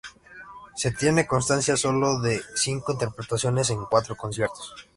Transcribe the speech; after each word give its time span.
Se 0.75 0.89
tiene 0.89 1.27
constancia 1.27 1.77
sólo 1.77 2.19
de 2.21 2.41
cinco 2.55 2.93
interpretaciones 2.93 3.69
en 3.69 3.85
cuatro 3.85 4.15
conciertos. 4.17 4.73